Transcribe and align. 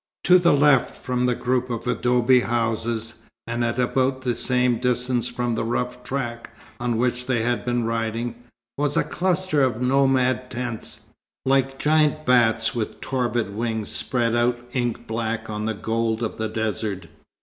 To 0.23 0.39
the 0.39 0.51
left 0.53 0.95
from 0.95 1.27
the 1.27 1.35
group 1.35 1.69
of 1.69 1.85
adobe 1.85 2.39
houses, 2.39 3.13
and 3.45 3.63
at 3.63 3.77
about 3.77 4.21
the 4.23 4.33
same 4.33 4.79
distance 4.79 5.27
from 5.27 5.53
the 5.53 5.63
rough 5.63 6.03
track 6.03 6.49
on 6.79 6.97
which 6.97 7.27
they 7.27 7.43
had 7.43 7.63
been 7.65 7.83
riding, 7.83 8.33
was 8.79 8.97
a 8.97 9.03
cluster 9.03 9.61
of 9.61 9.79
nomad 9.79 10.49
tents, 10.49 11.01
like 11.45 11.77
giant 11.77 12.25
bats 12.25 12.73
with 12.73 12.99
torpid 12.99 13.53
wings 13.53 13.89
spread 13.91 14.35
out 14.35 14.67
ink 14.73 15.05
black 15.05 15.51
on 15.51 15.65
the 15.65 15.75
gold 15.75 16.23
of 16.23 16.37
the 16.39 16.49
desert. 16.49 17.05